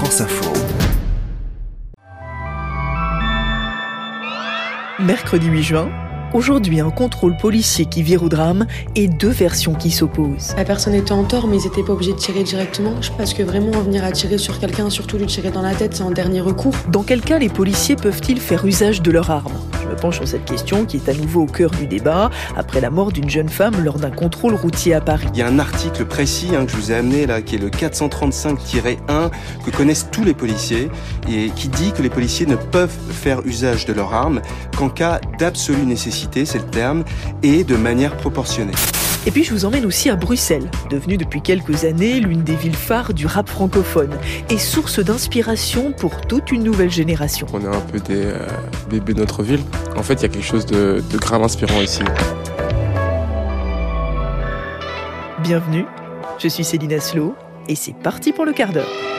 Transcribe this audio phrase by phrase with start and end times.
[0.00, 0.50] France Info.
[4.98, 5.90] Mercredi 8 juin,
[6.32, 10.54] Aujourd'hui, un contrôle policier qui vire au drame et deux versions qui s'opposent.
[10.56, 12.94] La personne était en tort, mais ils n'étaient pas obligés de tirer directement.
[13.18, 15.96] Parce que vraiment, en venir à tirer sur quelqu'un, surtout lui tirer dans la tête,
[15.96, 16.74] c'est un dernier recours.
[16.88, 20.28] Dans quel cas les policiers peuvent-ils faire usage de leurs armes Je me penche sur
[20.28, 23.48] cette question qui est à nouveau au cœur du débat après la mort d'une jeune
[23.48, 25.26] femme lors d'un contrôle routier à Paris.
[25.34, 27.58] Il y a un article précis hein, que je vous ai amené là, qui est
[27.58, 29.30] le 435-1,
[29.64, 30.90] que connaissent tous les policiers,
[31.28, 34.40] et qui dit que les policiers ne peuvent faire usage de leurs armes
[34.76, 37.04] qu'en cas d'absolue nécessité c'est le terme,
[37.42, 38.72] et de manière proportionnée.
[39.26, 42.74] Et puis je vous emmène aussi à Bruxelles, devenue depuis quelques années l'une des villes
[42.74, 44.16] phares du rap francophone
[44.48, 47.46] et source d'inspiration pour toute une nouvelle génération.
[47.52, 48.46] On est un peu des euh,
[48.88, 49.60] bébés de notre ville.
[49.94, 52.00] En fait, il y a quelque chose de, de grave inspirant ici.
[55.42, 55.84] Bienvenue,
[56.38, 57.34] je suis Céline Aslo
[57.68, 59.09] et c'est parti pour le quart d'heure.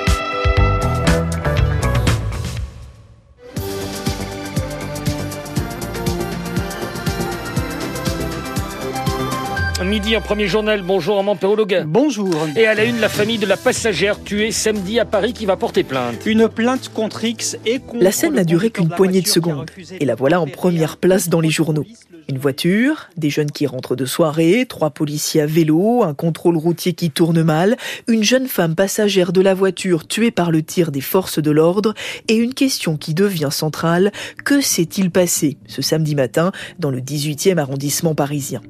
[9.84, 10.82] Midi, un premier journal.
[10.84, 11.84] Bonjour, Armand Perrologue.
[11.88, 12.36] Bonjour.
[12.56, 15.58] Et à la une, la famille de la passagère tuée samedi à Paris qui va
[15.58, 16.26] porter plainte.
[16.26, 19.70] Une plainte contre X et contre La scène n'a duré qu'une poignée de secondes.
[20.00, 21.86] Et la voilà en première place dans les journaux.
[22.30, 26.94] Une voiture, des jeunes qui rentrent de soirée, trois policiers à vélo, un contrôle routier
[26.94, 27.76] qui tourne mal,
[28.08, 31.94] une jeune femme passagère de la voiture tuée par le tir des forces de l'ordre
[32.28, 34.12] et une question qui devient centrale,
[34.46, 38.62] que s'est-il passé ce samedi matin dans le 18e arrondissement parisien?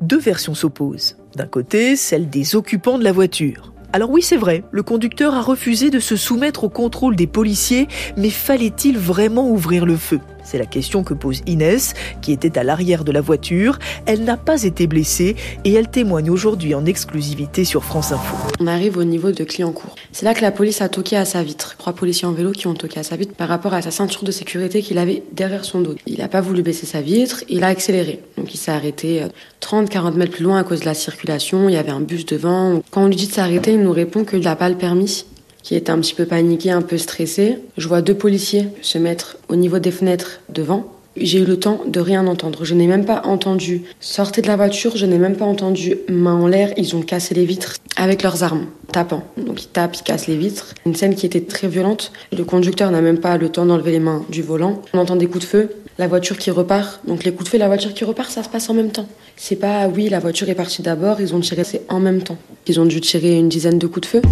[0.00, 1.16] Deux versions s'opposent.
[1.36, 3.72] D'un côté, celle des occupants de la voiture.
[3.92, 7.86] Alors oui, c'est vrai, le conducteur a refusé de se soumettre au contrôle des policiers,
[8.16, 10.18] mais fallait-il vraiment ouvrir le feu?
[10.44, 13.78] C'est la question que pose Inès, qui était à l'arrière de la voiture.
[14.06, 18.36] Elle n'a pas été blessée et elle témoigne aujourd'hui en exclusivité sur France Info.
[18.60, 19.94] On arrive au niveau de Clignancourt.
[20.12, 21.76] C'est là que la police a toqué à sa vitre.
[21.78, 24.24] Trois policiers en vélo qui ont toqué à sa vitre par rapport à sa ceinture
[24.24, 25.94] de sécurité qu'il avait derrière son dos.
[26.06, 28.20] Il n'a pas voulu baisser sa vitre, il a accéléré.
[28.36, 29.22] Donc il s'est arrêté
[29.60, 31.68] 30-40 euh, mètres plus loin à cause de la circulation.
[31.68, 32.82] Il y avait un bus devant.
[32.90, 35.24] Quand on lui dit de s'arrêter, il nous répond qu'il n'a pas le permis
[35.64, 37.58] qui est un petit peu paniqué, un peu stressé.
[37.76, 40.86] Je vois deux policiers se mettre au niveau des fenêtres devant.
[41.16, 42.64] J'ai eu le temps de rien entendre.
[42.64, 46.34] Je n'ai même pas entendu sortez de la voiture, je n'ai même pas entendu main
[46.34, 46.72] en l'air.
[46.76, 49.22] Ils ont cassé les vitres avec leurs armes, tapant.
[49.38, 50.74] Donc ils tapent, ils cassent les vitres.
[50.84, 52.12] Une scène qui était très violente.
[52.36, 54.82] Le conducteur n'a même pas le temps d'enlever les mains du volant.
[54.92, 57.00] On entend des coups de feu, la voiture qui repart.
[57.06, 59.06] Donc les coups de feu, la voiture qui repart, ça se passe en même temps.
[59.36, 62.38] C'est pas oui, la voiture est partie d'abord, ils ont tiré, c'est en même temps.
[62.66, 64.22] Ils ont dû tirer une dizaine de coups de feu.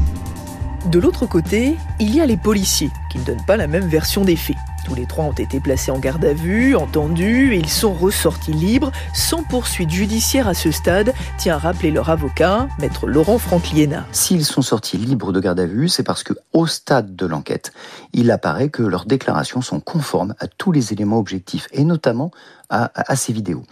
[0.86, 4.24] De l'autre côté, il y a les policiers, qui ne donnent pas la même version
[4.24, 4.56] des faits.
[4.84, 8.52] Tous les trois ont été placés en garde à vue, entendus, et ils sont ressortis
[8.52, 14.04] libres, sans poursuite judiciaire à ce stade, tient à rappeler leur avocat, maître Laurent Francliena.
[14.10, 17.72] S'ils sont sortis libres de garde à vue, c'est parce que, au stade de l'enquête,
[18.12, 22.32] il apparaît que leurs déclarations sont conformes à tous les éléments objectifs, et notamment
[22.70, 23.62] à, ces vidéos.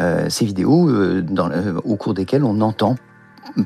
[0.00, 1.24] Euh, ces vidéos euh,
[1.84, 2.96] au cours desquelles on entend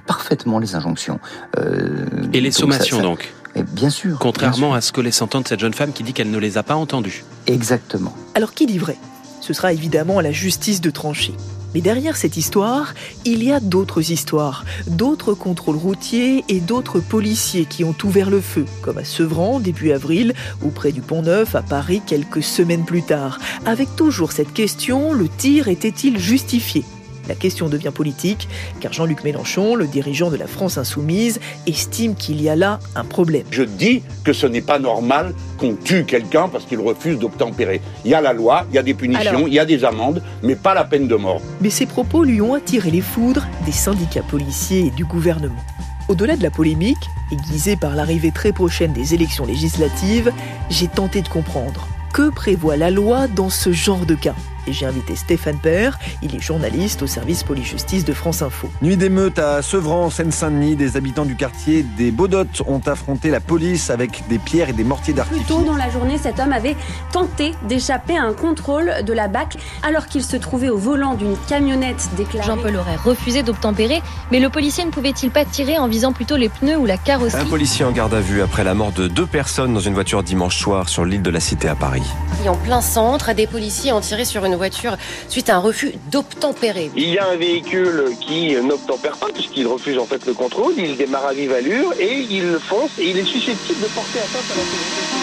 [0.07, 1.21] parfaitement les injonctions.
[1.59, 3.33] Euh, et les sommations donc
[3.73, 4.19] Bien sûr.
[4.19, 6.63] Contrairement à ce que laisse entendre cette jeune femme qui dit qu'elle ne les a
[6.63, 7.25] pas entendues.
[7.47, 8.15] Exactement.
[8.35, 8.97] Alors qui dit vrai?
[9.41, 11.35] Ce sera évidemment à la justice de trancher.
[11.75, 12.95] Mais derrière cette histoire,
[13.25, 18.41] il y a d'autres histoires, d'autres contrôles routiers et d'autres policiers qui ont ouvert le
[18.41, 22.85] feu, comme à Sevran début avril ou près du Pont Neuf à Paris quelques semaines
[22.85, 26.85] plus tard, avec toujours cette question, le tir était-il justifié?
[27.29, 28.49] La question devient politique,
[28.81, 33.05] car Jean-Luc Mélenchon, le dirigeant de la France insoumise, estime qu'il y a là un
[33.05, 33.45] problème.
[33.51, 37.81] Je dis que ce n'est pas normal qu'on tue quelqu'un parce qu'il refuse d'obtempérer.
[38.05, 40.23] Il y a la loi, il y a des punitions, il y a des amendes,
[40.43, 41.41] mais pas la peine de mort.
[41.61, 45.63] Mais ces propos lui ont attiré les foudres des syndicats policiers et du gouvernement.
[46.09, 50.33] Au-delà de la polémique, aiguisée par l'arrivée très prochaine des élections législatives,
[50.69, 51.87] j'ai tenté de comprendre.
[52.13, 54.35] Que prévoit la loi dans ce genre de cas
[54.67, 58.71] et j'ai invité Stéphane Père, il est journaliste au service police-justice de France Info.
[58.83, 63.91] Nuit d'émeute à Sevran, Seine-Saint-Denis, des habitants du quartier des Baudottes ont affronté la police
[63.91, 65.47] avec des pierres et des mortiers d'artifice.
[65.47, 66.77] Plus tôt dans la journée, cet homme avait
[67.13, 71.37] tenté d'échapper à un contrôle de la BAC alors qu'il se trouvait au volant d'une
[71.49, 72.47] camionnette déclarée.
[72.47, 76.49] Jean-Paul aurait refusé d'obtempérer, mais le policier ne pouvait-il pas tirer en visant plutôt les
[76.49, 79.27] pneus ou la carrosserie Un policier en garde à vue après la mort de deux
[79.27, 82.05] personnes dans une voiture dimanche soir sur l'île de la Cité à Paris.
[82.47, 84.97] en plein centre, des policiers ont tiré sur une voiture
[85.29, 86.91] suite à un refus d'obtempérer.
[86.97, 90.97] Il y a un véhicule qui n'obtempère pas puisqu'il refuse en fait le contrôle, il
[90.97, 94.57] démarre à vive allure et il fonce et il est susceptible de porter atteinte à
[94.57, 95.23] la sécurité.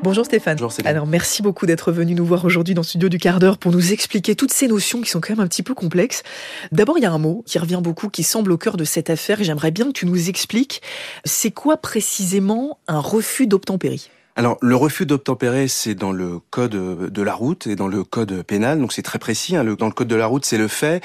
[0.00, 0.54] Bonjour Stéphane.
[0.54, 0.88] Bonjour Céline.
[0.88, 3.72] Alors merci beaucoup d'être venu nous voir aujourd'hui dans le studio du quart d'heure pour
[3.72, 6.22] nous expliquer toutes ces notions qui sont quand même un petit peu complexes.
[6.70, 9.10] D'abord, il y a un mot qui revient beaucoup, qui semble au cœur de cette
[9.10, 10.82] affaire et j'aimerais bien que tu nous expliques
[11.24, 14.00] c'est quoi précisément un refus d'obtempérer?
[14.38, 18.44] Alors, le refus d'obtempérer, c'est dans le code de la route et dans le code
[18.44, 19.56] pénal, donc c'est très précis.
[19.56, 19.64] Hein.
[19.64, 21.02] Dans le code de la route, c'est le fait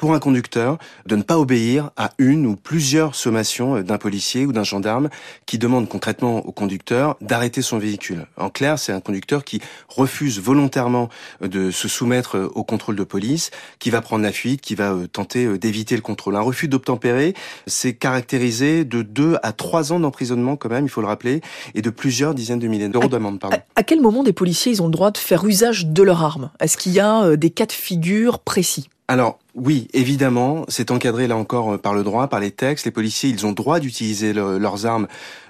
[0.00, 4.52] pour un conducteur de ne pas obéir à une ou plusieurs sommations d'un policier ou
[4.52, 5.10] d'un gendarme
[5.44, 8.24] qui demande concrètement au conducteur d'arrêter son véhicule.
[8.38, 11.10] En clair, c'est un conducteur qui refuse volontairement
[11.42, 15.06] de se soumettre au contrôle de police, qui va prendre la fuite, qui va euh,
[15.06, 16.34] tenter euh, d'éviter le contrôle.
[16.34, 17.34] Un refus d'obtempérer,
[17.66, 21.42] c'est caractérisé de deux à trois ans d'emprisonnement quand même, il faut le rappeler,
[21.74, 23.38] et de plusieurs dizaines de milliers d'euros d'amende.
[23.38, 23.58] Pardon.
[23.76, 26.50] À quel moment des policiers ils ont le droit de faire usage de leur arme?
[26.58, 28.88] Est-ce qu'il y a euh, des cas de figure précis?
[29.10, 32.84] Alors, oui, évidemment, c'est encadré là encore euh, par le droit, par les textes.
[32.84, 35.08] Les policiers, ils ont droit d'utiliser leurs armes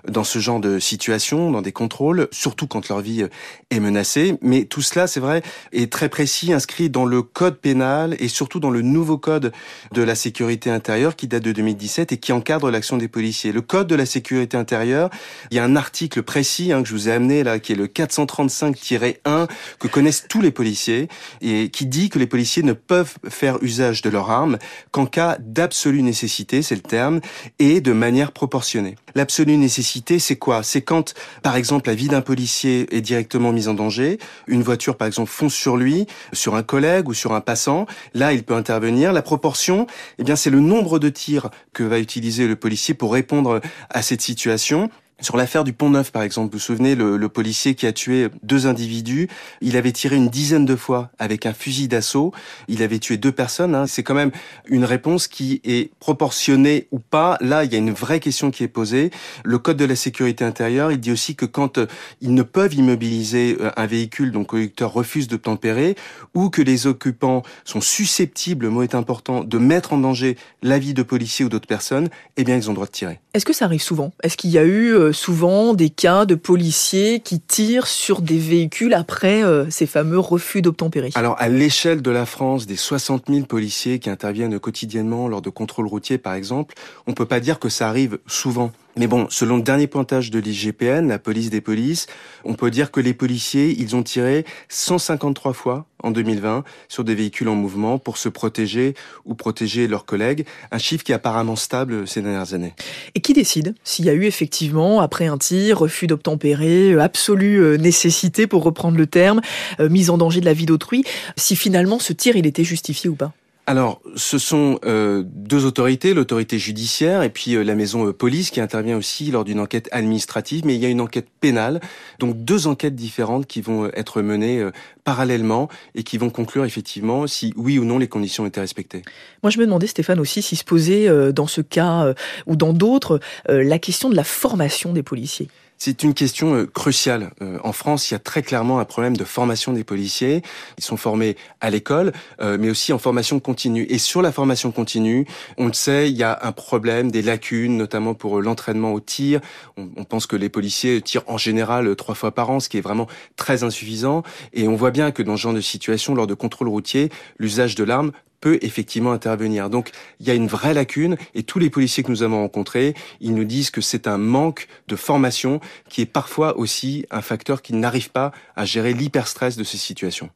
[0.09, 3.29] dans ce genre de situation, dans des contrôles, surtout quand leur vie euh,
[3.71, 4.39] est menacée.
[4.41, 5.43] Mais tout cela, c'est vrai,
[5.73, 9.53] est très précis, inscrit dans le code pénal et surtout dans le nouveau code
[9.93, 13.53] de la sécurité intérieure qui date de 2017 et qui encadre l'action des policiers.
[13.53, 15.11] Le code de la sécurité intérieure,
[15.51, 17.77] il y a un article précis hein, que je vous ai amené là, qui est
[17.77, 19.49] le 435-1
[19.79, 21.09] que connaissent tous les policiers
[21.43, 24.59] et qui dit que les policiers ne peuvent faire usage de leurs armes
[24.91, 27.21] qu'en cas d'absolue nécessité, c'est le terme,
[27.59, 28.97] et de manière proportionnée.
[29.15, 30.63] L'absolue nécessité, c'est quoi?
[30.63, 34.97] C'est quand, par exemple, la vie d'un policier est directement mise en danger, une voiture,
[34.97, 38.55] par exemple, fonce sur lui, sur un collègue ou sur un passant, là, il peut
[38.55, 39.13] intervenir.
[39.13, 39.87] La proportion,
[40.19, 44.03] eh bien, c'est le nombre de tirs que va utiliser le policier pour répondre à
[44.03, 44.91] cette situation.
[45.21, 47.93] Sur l'affaire du Pont Neuf, par exemple, vous vous souvenez, le, le, policier qui a
[47.93, 49.29] tué deux individus,
[49.61, 52.33] il avait tiré une dizaine de fois avec un fusil d'assaut,
[52.69, 53.75] il avait tué deux personnes.
[53.75, 53.87] Hein.
[53.87, 54.31] C'est quand même
[54.67, 57.37] une réponse qui est proportionnée ou pas.
[57.41, 59.11] Là, il y a une vraie question qui est posée.
[59.45, 61.87] Le Code de la sécurité intérieure, il dit aussi que quand euh,
[62.21, 65.97] ils ne peuvent immobiliser euh, un véhicule, donc le conducteur refuse de tempérer,
[66.35, 70.79] ou que les occupants sont susceptibles, le mot est important, de mettre en danger la
[70.79, 73.21] vie de policiers ou d'autres personnes, eh bien, ils ont le droit de tirer.
[73.35, 74.13] Est-ce que ça arrive souvent?
[74.23, 78.39] Est-ce qu'il y a eu euh, souvent des cas de policiers qui tirent sur des
[78.39, 81.11] véhicules après euh, ces fameux refus d'obtempérer.
[81.15, 85.51] Alors, à l'échelle de la France, des 60 000 policiers qui interviennent quotidiennement lors de
[85.51, 86.75] contrôles routiers, par exemple,
[87.07, 88.73] on peut pas dire que ça arrive souvent.
[88.97, 92.07] Mais bon, selon le dernier pointage de l'IGPN, la police des polices,
[92.45, 97.15] on peut dire que les policiers, ils ont tiré 153 fois en 2020 sur des
[97.15, 98.95] véhicules en mouvement pour se protéger
[99.25, 102.75] ou protéger leurs collègues, un chiffre qui est apparemment stable ces dernières années.
[103.15, 107.63] Et qui décide s'il y a eu effectivement, après un tir, refus d'obtempérer, euh, absolue
[107.63, 109.41] euh, nécessité, pour reprendre le terme,
[109.79, 111.05] euh, mise en danger de la vie d'autrui,
[111.37, 113.33] si finalement ce tir, il était justifié ou pas?
[113.71, 118.51] Alors, ce sont euh, deux autorités, l'autorité judiciaire et puis euh, la maison euh, police
[118.51, 121.81] qui intervient aussi lors d'une enquête administrative, mais il y a une enquête pénale,
[122.19, 124.69] donc deux enquêtes différentes qui vont être menées
[125.05, 129.03] parallèlement et qui vont conclure effectivement si oui ou non les conditions étaient respectées.
[129.45, 132.13] Moi, je me demandais, Stéphane, aussi si se posait dans ce cas
[132.49, 135.47] ou dans d'autres la question de la formation des policiers.
[135.83, 137.31] C'est une question euh, cruciale.
[137.41, 140.43] Euh, en France, il y a très clairement un problème de formation des policiers.
[140.77, 142.13] Ils sont formés à l'école,
[142.43, 143.87] euh, mais aussi en formation continue.
[143.89, 147.79] Et sur la formation continue, on le sait, il y a un problème, des lacunes,
[147.79, 149.41] notamment pour l'entraînement au tir.
[149.79, 152.83] On, pense que les policiers tirent en général trois fois par an, ce qui est
[152.83, 153.07] vraiment
[153.37, 154.23] très insuffisant.
[154.53, 157.75] Et on voit bien que dans ce genre de situation, lors de contrôles routiers, l'usage
[157.75, 159.71] de l'arme peut effectivement intervenir.
[159.71, 162.95] Donc il y a une vraie lacune et tous les policiers que nous avons rencontrés,
[163.21, 167.63] ils nous disent que c'est un manque de formation qui est parfois aussi un facteur
[167.63, 170.31] qui n'arrive pas à gérer l'hyperstress de ces situations.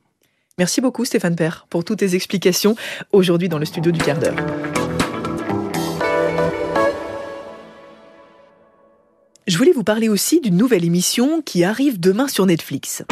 [0.59, 2.77] Merci beaucoup Stéphane Père pour toutes tes explications
[3.13, 4.37] aujourd'hui dans le studio du quart d'heure.
[9.47, 13.05] Je voulais vous parler aussi d'une nouvelle émission qui arrive demain sur Netflix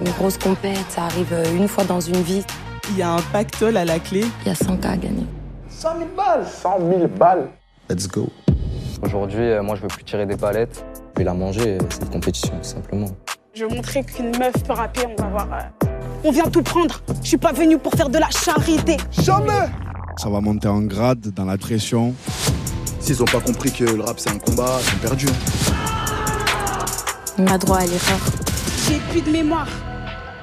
[0.00, 2.42] une grosse compète, ça arrive euh, une fois dans une vie.
[2.90, 4.24] Il y a un pactole à la clé.
[4.42, 5.26] Il y a 100 cas à gagner.
[5.68, 7.48] 100 000 balles 100 000 balles
[7.88, 8.28] Let's go.
[9.02, 10.84] Aujourd'hui, euh, moi, je veux plus tirer des palettes.
[11.14, 13.08] Je vais la manger, euh, cette compétition, simplement.
[13.54, 15.48] Je vais montrer qu'une meuf peut rapper, on va voir.
[16.24, 17.00] On vient tout prendre.
[17.22, 18.96] Je suis pas venu pour faire de la charité.
[19.22, 19.68] Jamais
[20.16, 22.14] Ça va monter en grade dans la pression.
[22.98, 25.28] S'ils ont pas compris que le rap c'est un combat, ils sont perdus.
[27.38, 28.53] On a droit à l'erreur.
[28.86, 29.68] J'ai plus de mémoire.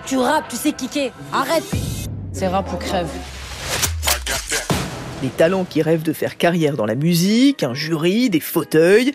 [0.05, 1.11] Tu rappes, tu sais kicker.
[1.31, 1.63] Arrête.
[2.33, 3.09] C'est rap ou crève.
[5.21, 9.13] Des talents qui rêvent de faire carrière dans la musique, un jury, des fauteuils.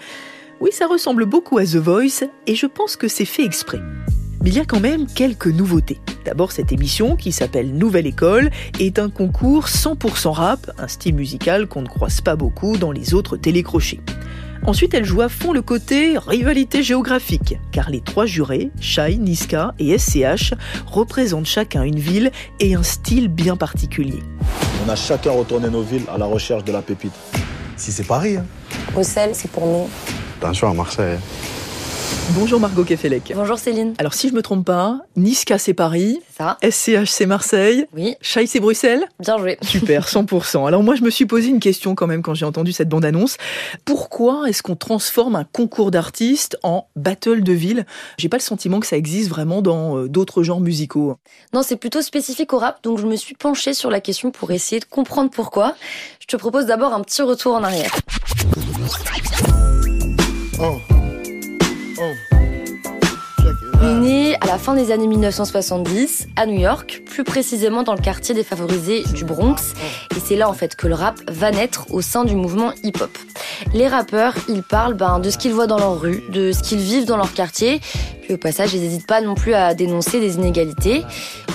[0.61, 3.81] Oui, ça ressemble beaucoup à The Voice et je pense que c'est fait exprès.
[4.43, 5.99] Mais il y a quand même quelques nouveautés.
[6.25, 11.67] D'abord, cette émission, qui s'appelle Nouvelle École, est un concours 100% rap, un style musical
[11.67, 14.01] qu'on ne croise pas beaucoup dans les autres télécrochés.
[14.65, 19.75] Ensuite, elle joue à fond le côté rivalité géographique, car les trois jurés, Shai, Niska
[19.79, 20.55] et SCH,
[20.87, 24.23] représentent chacun une ville et un style bien particulier.
[24.85, 27.13] On a chacun retourné nos villes à la recherche de la pépite.
[27.77, 28.37] Si c'est Paris.
[28.37, 28.47] Hein.
[28.93, 29.89] Bruxelles, c'est pour nous.
[30.41, 31.19] Attention à Marseille.
[32.31, 33.33] Bonjour Margot Kefelec.
[33.37, 33.95] Bonjour Céline.
[33.99, 36.59] Alors si je me trompe pas, Niska c'est Paris, ça.
[36.63, 38.17] SCH c'est Marseille, oui.
[38.21, 39.07] Chai c'est Bruxelles.
[39.21, 39.59] Bien joué.
[39.63, 40.67] Super, 100%.
[40.67, 43.37] Alors moi je me suis posé une question quand même quand j'ai entendu cette bande-annonce.
[43.85, 47.87] Pourquoi est-ce qu'on transforme un concours d'artistes en battle de ville?
[48.19, 51.17] J'ai pas le sentiment que ça existe vraiment dans euh, d'autres genres musicaux.
[51.55, 54.51] Non, c'est plutôt spécifique au rap, donc je me suis penchée sur la question pour
[54.51, 55.75] essayer de comprendre pourquoi.
[56.21, 57.93] Je te propose d'abord un petit retour en arrière.
[64.57, 69.27] La fin des années 1970 à New York, plus précisément dans le quartier défavorisé du
[69.27, 69.75] Bronx.
[70.17, 73.11] Et c'est là en fait que le rap va naître au sein du mouvement hip-hop.
[73.75, 76.79] Les rappeurs, ils parlent ben, de ce qu'ils voient dans leur rue, de ce qu'ils
[76.79, 77.83] vivent dans leur quartier.
[78.23, 81.05] Puis au passage, ils n'hésitent pas non plus à dénoncer des inégalités.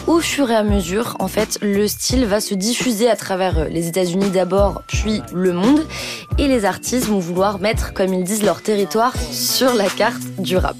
[0.05, 3.87] Au fur et à mesure, en fait, le style va se diffuser à travers les
[3.87, 5.87] États-Unis d'abord, puis le monde.
[6.37, 10.55] Et les artistes vont vouloir mettre, comme ils disent, leur territoire sur la carte du
[10.55, 10.77] rap.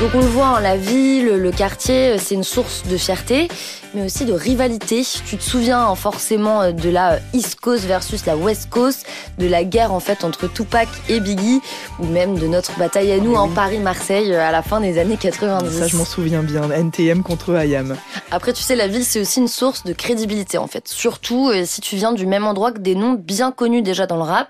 [0.00, 3.48] Donc on le voit, la ville, le quartier, c'est une source de fierté,
[3.94, 5.04] mais aussi de rivalité.
[5.26, 9.06] Tu te souviens hein, forcément de la East Coast versus la West Coast,
[9.36, 11.60] de la guerre en fait entre Tupac et Biggie,
[11.98, 15.78] ou même de notre bataille à nous en Paris-Marseille à la fin des années 90.
[15.78, 17.96] Ça je m'en souviens bien, NTM contre IAM.
[18.30, 21.64] Après tu sais, la ville c'est aussi une source de crédibilité en fait, surtout euh,
[21.66, 24.48] si tu viens du même endroit que des noms bien connus déjà dans le rap.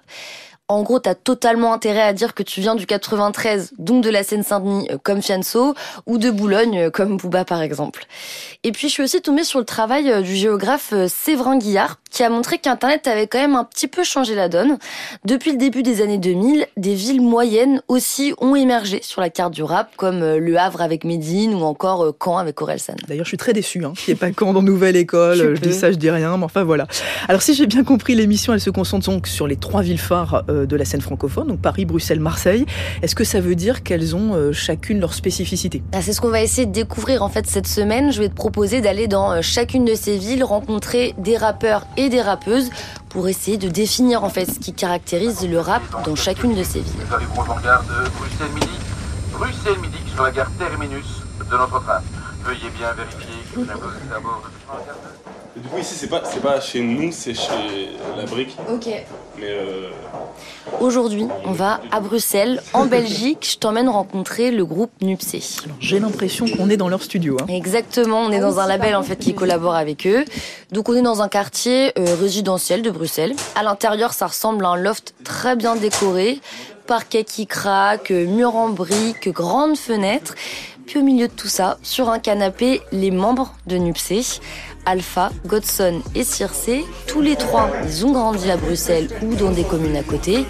[0.73, 4.25] En gros, t'as totalement intérêt à dire que tu viens du 93, donc de la
[4.25, 5.75] Seine-Saint-Denis comme Fianso,
[6.07, 8.07] ou de Boulogne comme Booba par exemple.
[8.65, 12.31] Et puis je suis aussi tombée sur le travail du géographe Séverin Guillard, qui a
[12.31, 14.79] montré qu'Internet avait quand même un petit peu changé la donne.
[15.27, 19.53] Depuis le début des années 2000, des villes moyennes aussi ont émergé sur la carte
[19.53, 22.95] du rap, comme Le Havre avec Médine ou encore Caen avec Orelsan.
[23.09, 25.37] D'ailleurs, je suis très déçue hein, qu'il n'y ait pas Caen dans Nouvelle École.
[25.37, 26.87] Je, je dis ça, je dis rien, mais enfin voilà.
[27.29, 30.45] Alors si j'ai bien compris, l'émission, elle se concentre donc sur les trois villes phares
[30.67, 32.67] de la scène francophone, donc Paris, Bruxelles, Marseille.
[33.03, 35.83] Est-ce que ça veut dire qu'elles ont euh, chacune leur spécificité?
[35.93, 38.13] Ah, C'est ce qu'on va essayer de découvrir en fait cette semaine.
[38.13, 42.09] Je vais te proposer d'aller dans euh, chacune de ces villes, rencontrer des rappeurs et
[42.09, 42.71] des rappeuses
[43.09, 46.81] pour essayer de définir en fait ce qui caractérise le rap dans chacune de ces
[46.81, 46.93] villes.
[47.09, 48.79] Nous arrivons en gare de Bruxelles Midi.
[49.33, 52.01] Bruxelles Midi sur la gare Terminus de notre train.
[52.45, 54.43] Veuillez bien vérifier que vous êtes à bord
[55.57, 58.57] du coup, ici, c'est pas, pas chez nous, c'est chez la brique.
[58.73, 58.87] Ok.
[59.39, 59.91] Mais euh...
[60.81, 63.49] Aujourd'hui, on va à Bruxelles, en Belgique.
[63.53, 65.43] Je t'emmène rencontrer le groupe Nupsé.
[65.79, 67.37] J'ai l'impression qu'on est dans leur studio.
[67.41, 67.47] Hein.
[67.49, 70.25] Exactement, on est dans un label en fait qui collabore avec eux.
[70.71, 73.35] Donc on est dans un quartier euh, résidentiel de Bruxelles.
[73.55, 76.41] À l'intérieur, ça ressemble à un loft très bien décoré,
[76.87, 80.35] parquet qui craque, mur en briques, grandes fenêtres.
[80.87, 84.23] Puis au milieu de tout ça, sur un canapé, les membres de Nupsé.
[84.87, 86.71] Alpha, Godson et Circe,
[87.07, 90.45] tous les trois, ils ont grandi à Bruxelles ou dans des communes à côté.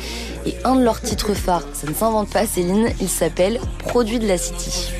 [0.46, 4.26] Et un de leurs titres phares, ça ne s'invente pas Céline, il s'appelle Produit de
[4.26, 4.92] la City.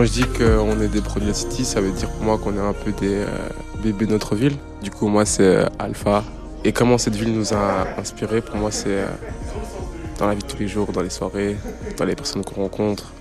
[0.00, 2.38] Quand je dis qu'on est des produits de la City, ça veut dire pour moi
[2.38, 3.26] qu'on est un peu des euh,
[3.82, 4.56] bébés de notre ville.
[4.82, 6.24] Du coup, moi, c'est euh, Alpha.
[6.64, 9.06] Et comment cette ville nous a inspirés, pour moi, c'est euh,
[10.18, 11.54] dans la vie de tous les jours, dans les soirées,
[11.98, 13.12] dans les personnes qu'on rencontre.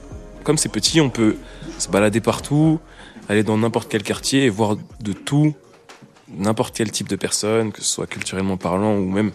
[0.46, 1.36] Comme c'est petit, on peut
[1.78, 2.80] se balader partout,
[3.28, 5.54] aller dans n'importe quel quartier et voir de tout,
[6.30, 9.32] n'importe quel type de personne, que ce soit culturellement parlant ou même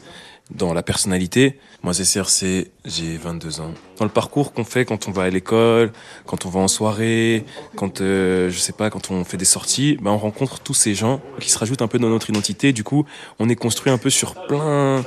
[0.50, 1.58] dans la personnalité.
[1.82, 3.72] Moi, c'est CRC, j'ai 22 ans.
[3.98, 5.92] Dans le parcours qu'on fait quand on va à l'école,
[6.26, 7.44] quand on va en soirée,
[7.76, 10.94] quand, euh, je sais pas, quand on fait des sorties, ben, on rencontre tous ces
[10.94, 12.72] gens qui se rajoutent un peu dans notre identité.
[12.72, 13.06] Du coup,
[13.38, 15.04] on est construit un peu sur plein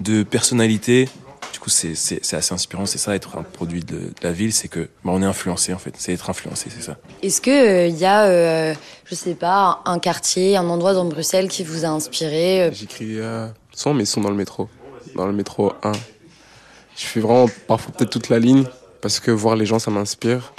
[0.00, 1.08] de personnalités.
[1.52, 1.92] Du coup, c'est
[2.34, 5.22] assez inspirant, c'est ça, être un produit de, de la ville, c'est que ben, on
[5.22, 6.96] est influencé en fait, c'est être influencé, c'est ça.
[7.22, 8.74] Est-ce que il euh, y a, euh,
[9.06, 12.70] je sais pas, un quartier, un endroit dans Bruxelles qui vous a inspiré euh?
[12.72, 14.68] J'écris euh, sans, mais ils sont dans le métro,
[15.14, 15.92] dans le métro 1.
[16.96, 18.64] Je fais vraiment parfois peut-être toute la ligne
[19.00, 20.52] parce que voir les gens, ça m'inspire.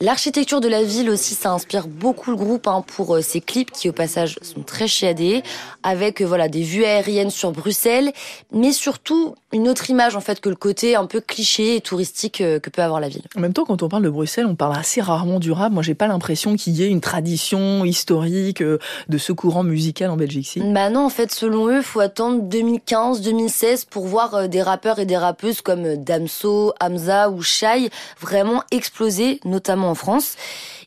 [0.00, 3.88] L'architecture de la ville aussi, ça inspire beaucoup le groupe hein, pour ses clips qui
[3.88, 5.42] au passage sont très chiadés,
[5.82, 8.12] avec voilà des vues aériennes sur Bruxelles,
[8.52, 12.38] mais surtout une autre image en fait que le côté un peu cliché et touristique
[12.38, 13.22] que peut avoir la ville.
[13.36, 15.72] En même temps, quand on parle de Bruxelles, on parle assez rarement du rap.
[15.72, 20.16] Moi, j'ai pas l'impression qu'il y ait une tradition historique de ce courant musical en
[20.16, 20.46] Belgique.
[20.46, 20.60] Si.
[20.60, 25.16] Bah non, en fait, selon eux, faut attendre 2015-2016 pour voir des rappeurs et des
[25.16, 27.88] rappeuses comme Damso, Hamza ou Shai
[28.20, 30.34] vraiment exploser, notamment en France.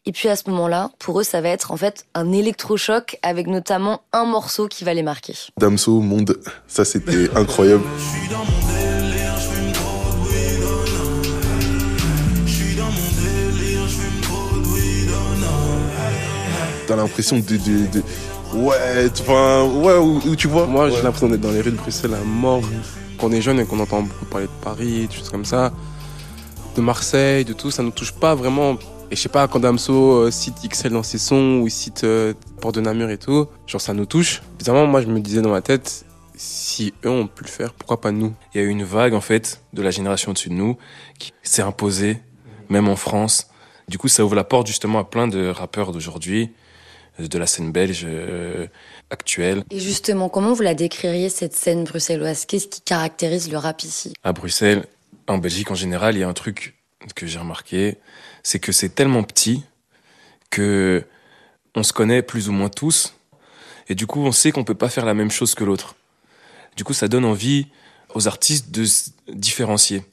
[0.06, 3.48] Et puis à ce moment-là, pour eux, ça va être en fait un électrochoc avec
[3.48, 5.34] notamment un morceau qui va les marquer.
[5.58, 6.38] Damso, Monde,
[6.68, 7.84] ça c'était incroyable.
[16.88, 18.04] T'as l'impression de, de, de,
[18.54, 20.66] Ouais, enfin, ouais, où, tu vois?
[20.66, 22.64] Moi, j'ai l'impression d'être dans les rues de Bruxelles à mort.
[23.20, 25.72] Quand on est jeune et qu'on entend beaucoup parler de Paris, des choses comme ça,
[26.80, 28.78] de Marseille, de tout, ça nous touche pas vraiment.
[29.12, 32.04] Et je sais pas, quand Damso euh, cite XL dans ses sons ou il cite
[32.04, 34.42] euh, Port de Namur et tout, genre ça nous touche.
[34.56, 36.06] Évidemment, moi je me disais dans ma tête,
[36.36, 38.34] si eux ont pu le faire, pourquoi pas nous?
[38.54, 40.78] Il y a eu une vague en fait de la génération au-dessus de nous
[41.18, 42.20] qui s'est imposée,
[42.70, 43.50] même en France.
[43.90, 46.52] Du coup, ça ouvre la porte justement à plein de rappeurs d'aujourd'hui,
[47.20, 48.68] de la scène belge euh,
[49.10, 49.64] actuelle.
[49.72, 52.46] Et justement, comment vous la décririez cette scène bruxelloise?
[52.46, 54.14] Qu'est-ce qui caractérise le rap ici?
[54.24, 54.86] À Bruxelles,
[55.30, 56.76] en Belgique en général, il y a un truc
[57.16, 57.98] que j'ai remarqué,
[58.44, 59.64] c'est que c'est tellement petit
[60.50, 61.04] que
[61.76, 63.14] on se connaît plus ou moins tous,
[63.88, 65.96] et du coup on sait qu'on peut pas faire la même chose que l'autre.
[66.80, 67.68] Du coup, ça donne envie
[68.16, 70.04] aux artistes de se différencier.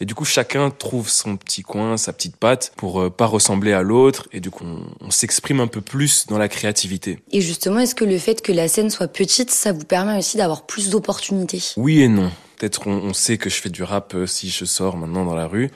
[0.00, 3.74] Et du coup, chacun trouve son petit coin, sa petite patte pour euh, pas ressembler
[3.74, 4.26] à l'autre.
[4.32, 7.18] Et du coup, on, on s'exprime un peu plus dans la créativité.
[7.30, 10.38] Et justement, est-ce que le fait que la scène soit petite, ça vous permet aussi
[10.38, 11.62] d'avoir plus d'opportunités?
[11.76, 12.32] Oui et non.
[12.56, 15.34] Peut-être on, on, sait que je fais du rap euh, si je sors maintenant dans
[15.34, 15.70] la rue.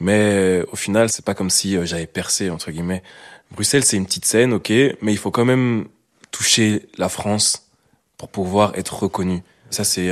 [0.00, 3.02] Mais euh, au final, c'est pas comme si euh, j'avais percé, entre guillemets.
[3.50, 5.86] Bruxelles, c'est une petite scène, ok, mais il faut quand même
[6.30, 7.68] toucher la France
[8.16, 9.42] pour pouvoir être reconnu.
[9.70, 10.10] Ça, c'est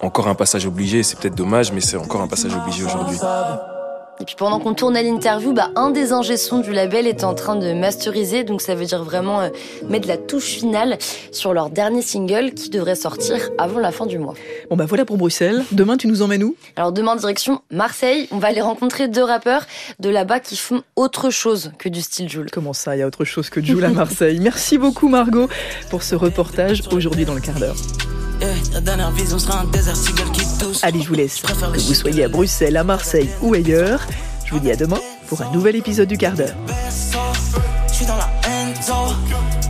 [0.00, 1.02] encore un passage obligé.
[1.02, 3.18] C'est peut-être dommage, mais c'est encore un passage obligé aujourd'hui.
[4.20, 7.34] Et puis pendant qu'on tournait l'interview, bah, un des ingé sons du label est en
[7.34, 9.48] train de masteriser, donc ça veut dire vraiment euh,
[9.88, 10.98] mettre la touche finale
[11.32, 14.34] sur leur dernier single qui devrait sortir avant la fin du mois.
[14.70, 15.64] Bon bah voilà pour Bruxelles.
[15.72, 16.54] Demain, tu nous emmènes où?
[16.76, 18.28] Alors demain, direction Marseille.
[18.30, 19.66] On va aller rencontrer deux rappeurs
[19.98, 22.50] de là-bas qui font autre chose que du style Joule.
[22.52, 24.38] Comment ça, il y a autre chose que Joule à Marseille?
[24.40, 25.48] Merci beaucoup Margot
[25.90, 27.76] pour ce reportage aujourd'hui dans le quart d'heure.
[30.82, 31.40] Allez, je vous laisse.
[31.40, 34.00] Que vous soyez à Bruxelles, à Marseille ou ailleurs,
[34.44, 36.54] je vous dis à demain pour un nouvel épisode du quart d'heure.
[37.88, 39.14] Je suis dans la Enzo,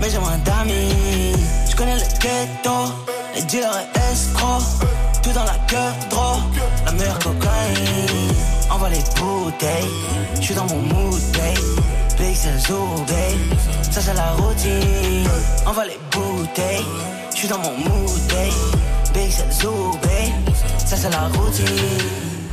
[0.01, 1.35] mais j'ai moins d'amis.
[1.71, 2.93] Je connais le ghetto,
[3.35, 4.63] les dealers et escrocs.
[5.23, 6.39] Tout dans la queue, droit,
[6.85, 8.35] la meilleure cocaïne.
[8.71, 9.89] Envoie les bouteilles,
[10.37, 11.85] je suis dans mon mood, babe.
[12.19, 13.59] Big babe.
[13.91, 15.29] Ça c'est la routine.
[15.67, 16.85] Envoie les bouteilles,
[17.45, 19.13] suis dans mon mood, babe.
[19.13, 19.31] Big
[20.03, 20.55] babe.
[20.79, 22.44] Ça c'est la routine.